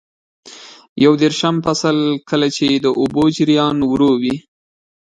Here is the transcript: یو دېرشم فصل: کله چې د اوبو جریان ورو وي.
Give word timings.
یو 1.05 1.13
دېرشم 1.21 1.55
فصل: 1.65 1.97
کله 2.29 2.47
چې 2.55 2.65
د 2.85 2.87
اوبو 2.99 3.23
جریان 3.37 3.77
ورو 3.91 4.11
وي. 4.21 4.35